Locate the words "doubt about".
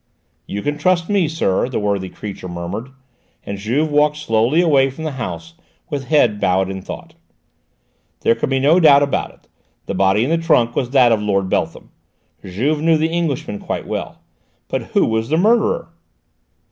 8.79-9.29